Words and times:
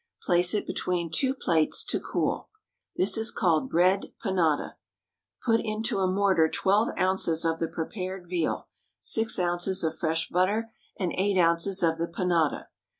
Place 0.23 0.55
it 0.55 0.65
between 0.65 1.11
two 1.11 1.35
plates 1.35 1.83
to 1.83 1.99
cool. 1.99 2.49
This 2.95 3.19
is 3.19 3.29
called 3.29 3.69
bread 3.69 4.11
panada. 4.19 4.73
Put 5.45 5.59
into 5.63 5.99
a 5.99 6.07
mortar 6.11 6.49
twelve 6.49 6.89
ounces 6.97 7.45
of 7.45 7.59
the 7.59 7.67
prepared 7.67 8.27
veal, 8.27 8.67
six 8.99 9.37
ounces 9.37 9.83
of 9.83 9.95
fresh 9.95 10.27
butter, 10.29 10.71
and 10.97 11.13
eight 11.19 11.37
ounces 11.37 11.83
of 11.83 11.99
the 11.99 12.07
panada. 12.07 12.69